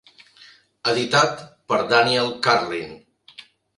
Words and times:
Editat 0.93 1.43
per 1.73 1.79
Daniel 1.91 2.33
Karlin. 2.49 2.97